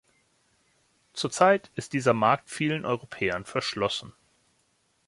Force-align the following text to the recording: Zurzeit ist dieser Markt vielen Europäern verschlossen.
Zurzeit 1.13 1.69
ist 1.75 1.93
dieser 1.93 2.13
Markt 2.15 2.49
vielen 2.49 2.85
Europäern 2.85 3.45
verschlossen. 3.45 4.13